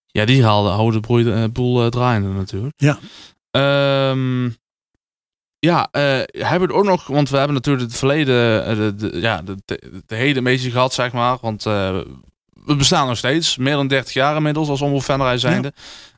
[0.06, 2.74] ja, die haalden, houden de boel draaiende natuurlijk.
[2.76, 2.98] Ja.
[4.10, 4.56] Um,
[5.66, 9.42] ja, hebben we het ook nog, want we hebben natuurlijk het verleden, de, de, ja,
[9.42, 11.38] de, de, de heden een beetje gehad, zeg maar.
[11.40, 15.72] Want we bestaan nog steeds, meer dan 30 jaar inmiddels als omroep Venray zijnde.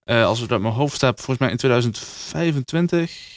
[0.04, 0.24] Ja.
[0.24, 3.32] als ik het uit mijn hoofd heb, volgens mij in 2025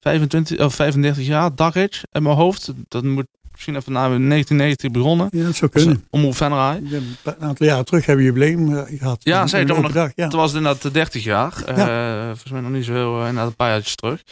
[0.00, 2.72] 25 of 35 jaar, Dagage in mijn hoofd.
[2.88, 3.26] Dat moet
[3.56, 5.28] misschien even na 1990 begonnen.
[5.30, 6.04] Ja, dat zou kunnen.
[6.10, 6.76] Om op Venray.
[6.76, 9.24] Een aantal jaren terug hebben we jubileum eh, gehad.
[9.24, 9.92] Ja, zei toch nog.
[9.92, 10.24] Dag, ja.
[10.24, 11.62] Het was inderdaad 30 jaar.
[11.66, 12.18] Ja.
[12.18, 14.22] Uh, volgens mij nog niet zo heel, uh, een paar jaar terug.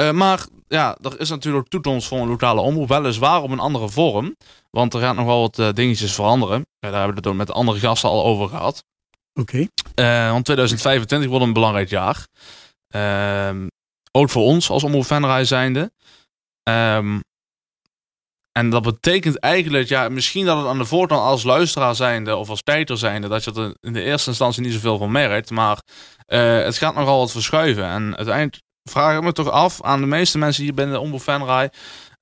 [0.00, 2.88] Uh, maar ja, er is natuurlijk toekomst voor een lokale omroep.
[2.88, 4.36] Weliswaar op een andere vorm.
[4.70, 6.66] Want er gaat nog wel wat dingetjes veranderen.
[6.78, 8.84] Ja, daar hebben we het met andere gasten al over gehad.
[9.34, 9.66] Oké.
[9.94, 10.30] Okay.
[10.30, 12.26] want 2025 wordt een belangrijk jaar.
[12.88, 13.66] Ehm,
[14.12, 15.92] ook voor ons als Omroep Venray zijnde.
[16.68, 17.20] Um,
[18.60, 22.48] En dat betekent eigenlijk, ja, misschien dat het aan de voorkant als luisteraar zijnde of
[22.48, 25.50] als kijker zijnde, dat je er in de eerste instantie niet zoveel van merkt.
[25.50, 25.78] Maar
[26.28, 27.84] uh, het gaat nogal wat verschuiven.
[27.84, 31.22] En uiteindelijk vraag ik me toch af aan de meeste mensen hier binnen de Omroep
[31.22, 31.70] Venray,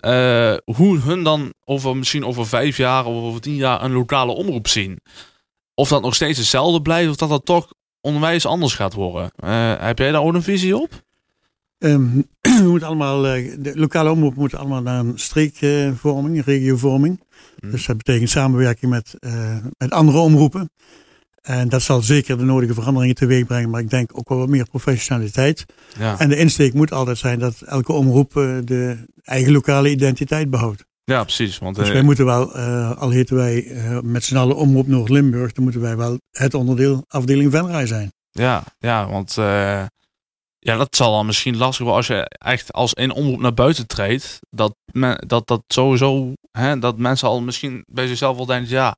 [0.04, 4.32] uh, hoe hun dan over misschien over vijf jaar of over tien jaar een lokale
[4.32, 5.00] omroep zien.
[5.74, 7.68] Of dat nog steeds hetzelfde blijft, of dat dat toch
[8.00, 9.30] onwijs anders gaat worden.
[9.44, 11.06] Uh, heb jij daar ook een visie op?
[11.78, 12.26] Um,
[12.62, 17.20] we moeten allemaal, de lokale omroep moet allemaal naar een streekvorming, uh, regiovorming.
[17.60, 17.70] Hmm.
[17.70, 20.70] Dus dat betekent samenwerking met, uh, met andere omroepen.
[21.42, 24.48] En dat zal zeker de nodige veranderingen teweeg brengen, maar ik denk ook wel wat
[24.48, 25.64] meer professionaliteit.
[25.98, 26.18] Ja.
[26.18, 28.32] En de insteek moet altijd zijn dat elke omroep
[28.64, 30.86] de eigen lokale identiteit behoudt.
[31.08, 31.58] Ja, precies.
[31.58, 35.52] Want, dus wij moeten wel, uh, al heten wij uh, met z'n allen Omroep Noord-Limburg,
[35.52, 38.12] dan moeten wij wel het onderdeel afdeling Venray zijn.
[38.30, 39.82] Ja, ja want uh,
[40.68, 43.86] ja, dat zal dan misschien lastig worden als je echt als een omroep naar buiten
[43.86, 44.38] treedt.
[44.50, 48.96] Dat, men, dat, dat sowieso, hè, dat mensen al misschien bij zichzelf wel denken, ja,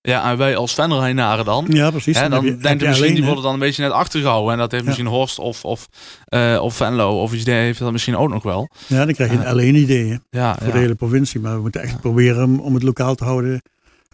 [0.00, 1.66] ja, en wij als Venreinaren dan.
[1.68, 2.18] Ja, precies.
[2.18, 4.52] Hè, dan, denk je misschien, die worden dan een beetje net achtergehouden.
[4.52, 5.88] En dat heeft misschien Horst of, of,
[6.34, 8.68] uh, of Venlo of iets heeft dat misschien ook nog wel.
[8.86, 11.40] Ja, dan krijg je uh, alleen ideeën ja, voor de hele provincie.
[11.40, 13.62] Maar we moeten echt proberen om het lokaal te houden.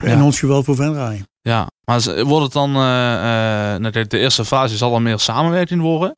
[0.05, 1.25] In ons geval voor Venray.
[1.43, 6.17] Ja, maar wordt het dan, uh, de eerste fase zal er meer samenwerking worden.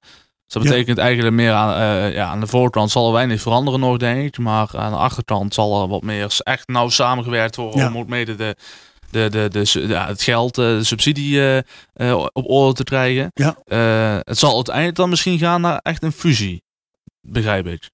[0.48, 3.96] Dus dat betekent eigenlijk meer aan, ja, aan de voorkant zal er weinig veranderen nog,
[3.96, 4.38] denk ik.
[4.38, 7.86] Maar aan de achterkant zal er wat meer echt nauw samengewerkt worden.
[7.86, 8.56] Om ook mede de
[9.10, 11.58] de, de, de, ja, het geld, eh, de subsidie uh,
[11.96, 13.30] uh, op orde te krijgen.
[13.34, 13.56] Ja.
[14.24, 16.62] het zal uiteindelijk dan misschien gaan naar echt een fusie,
[17.20, 17.90] begrijp ik.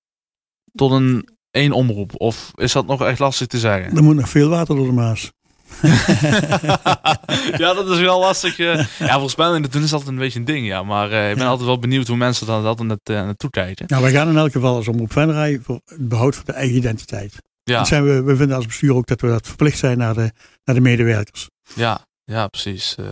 [0.73, 2.11] Tot een één omroep.
[2.21, 3.97] Of is dat nog echt lastig te zeggen?
[3.97, 5.33] Er moet nog veel water door de Maas.
[7.63, 8.57] ja, dat is wel lastig.
[8.99, 10.83] ja, voorspellingen doen is altijd een beetje een ding, ja.
[10.83, 13.87] Maar uh, ik ben altijd wel benieuwd hoe mensen dan dat net, uh, naartoe kijken.
[13.89, 16.77] Nou, wij gaan in elk geval als omroep Venray voor het behoud van de eigen
[16.77, 17.35] identiteit.
[17.63, 17.85] Ja.
[17.85, 20.33] zijn we, we vinden als bestuur ook dat we dat verplicht zijn naar de,
[20.65, 21.49] naar de medewerkers.
[21.75, 22.97] Ja, ja precies.
[23.01, 23.07] Uh,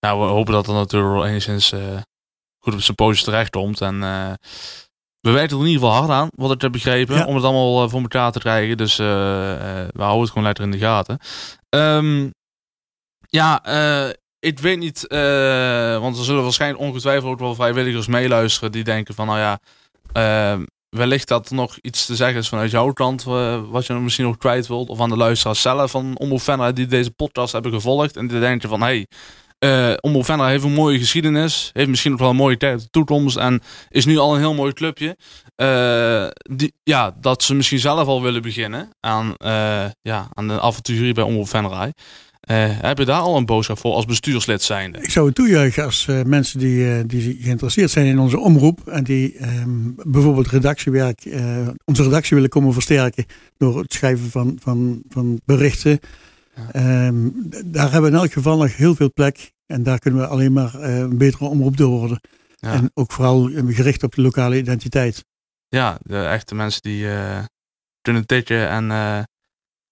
[0.00, 1.74] nou, we hopen dat er natuurlijk wel enigszins
[2.58, 3.80] goed op zijn pootjes terecht komt.
[3.80, 4.00] En
[5.20, 7.88] we werken er in ieder geval hard aan, wat ik heb begrepen, om het allemaal
[7.88, 8.76] voor elkaar te krijgen.
[8.76, 11.18] Dus we houden het gewoon lekker in de gaten.
[11.76, 12.30] Um,
[13.28, 13.62] ja,
[14.40, 15.06] ik weet niet,
[16.00, 19.58] want er zullen waarschijnlijk ongetwijfeld ook wel vrijwilligers meeluisteren die denken van, nou ja,
[20.12, 23.94] ehm, wellicht dat er nog iets te zeggen is vanuit jouw kant, uh, wat je
[23.94, 24.88] misschien nog kwijt wilt.
[24.88, 28.16] Of aan de luisteraars zelf van Omroep die deze podcast hebben gevolgd.
[28.16, 29.06] En die denken van, hé, hey,
[29.64, 31.70] uh, Omroep Venra heeft een mooie geschiedenis.
[31.72, 33.36] Heeft misschien nog wel een mooie tijd toekomst.
[33.36, 35.16] En is nu al een heel mooi clubje.
[35.56, 39.34] Uh, die, ja, dat ze misschien zelf al willen beginnen aan,
[40.02, 41.92] ja, aan de avontuur bij Omroep Venray.
[42.80, 44.98] Heb je daar al een boodschap voor als bestuurslid zijnde?
[45.00, 49.42] Ik zou het toejuichen als mensen die, die geïnteresseerd zijn in onze omroep en die
[49.42, 51.28] um, bijvoorbeeld redactiewerk,
[51.84, 53.24] onze redactie willen komen versterken
[53.56, 56.00] door het schrijven van, van, van berichten.
[56.72, 57.06] Ja.
[57.06, 60.26] Um, daar hebben we in elk geval nog heel veel plek en daar kunnen we
[60.26, 62.20] alleen maar een betere omroep door worden.
[62.56, 62.72] Ja.
[62.72, 65.24] En ook vooral gericht op de lokale identiteit.
[65.68, 67.06] Ja, de echte mensen die
[68.00, 68.84] kunnen tikken en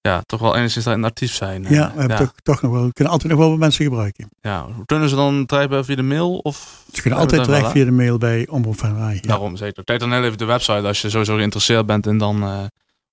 [0.00, 1.62] ja, toch wel enigszins daarin actief zijn.
[1.68, 4.28] Ja, we hebben Toch, toch nog wel, kunnen altijd nog wel wat mensen gebruiken.
[4.40, 6.38] Ja, kunnen ze dan terecht via de mail?
[6.38, 9.14] Of ze kunnen altijd terecht via de mail bij Omroep van.
[9.14, 9.20] Ja.
[9.20, 9.84] Daarom zeker.
[9.84, 12.64] Kijk dan heel even de website als je sowieso geïnteresseerd bent en dan uh,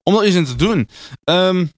[0.04, 0.90] om er iets in te doen.
[1.24, 1.72] Um,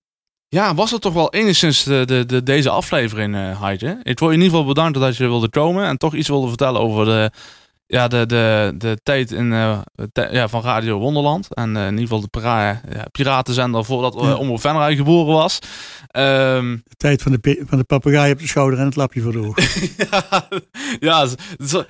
[0.47, 3.99] ja, was het toch wel enigszins de, de, de deze aflevering, uh, Heidje?
[4.03, 6.47] Ik wil je in ieder geval bedanken dat je wilde komen en toch iets wilde
[6.47, 7.31] vertellen over de
[7.87, 9.77] ja, de, de, de tijd in, uh,
[10.31, 11.53] ja, van Radio Wonderland.
[11.53, 14.35] En uh, in ieder geval de para, ja, piratenzender voordat uh, ja.
[14.35, 15.59] Omroep Venray geboren was.
[16.11, 19.31] Um, de tijd van de, van de papegaai op de schouder en het lapje voor
[19.31, 19.51] de
[20.09, 20.47] ja,
[20.99, 21.27] ja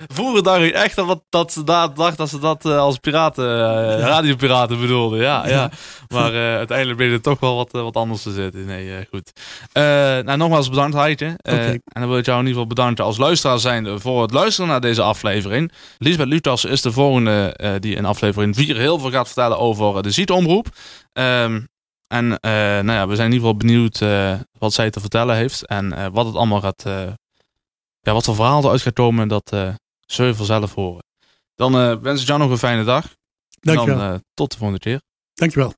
[0.08, 3.44] vroeger dacht ik echt dat, dat ze daar dacht dat ze dat als piraten,
[3.98, 5.20] radiopiraten bedoelden.
[5.20, 5.70] Ja, ja.
[6.08, 8.64] Maar uiteindelijk ben je er toch wel wat, wat anders te zitten.
[8.64, 9.32] Nee, goed.
[9.72, 11.34] nou, nogmaals bedankt Heitje.
[11.42, 11.68] Okay.
[11.68, 14.70] En dan wil ik jou in ieder geval bedanken als luisteraar zijn voor het luisteren
[14.70, 15.72] naar deze aflevering.
[15.98, 20.02] Lisbeth Lutas is de volgende uh, die in aflevering 4 heel veel gaat vertellen over
[20.02, 20.68] de zietomroep.
[21.12, 21.68] Um,
[22.06, 25.36] en uh, nou ja, we zijn in ieder geval benieuwd uh, wat zij te vertellen
[25.36, 25.66] heeft.
[25.66, 26.82] En wat het allemaal gaat.
[28.00, 29.56] ja, wat voor verhaal eruit gaat komen, dat
[30.00, 31.04] zul je vanzelf horen.
[31.54, 33.14] Dan wens ik jou nog een fijne dag.
[33.60, 34.00] Dankjewel.
[34.00, 35.00] En dan tot de volgende keer.
[35.34, 35.72] Dankjewel.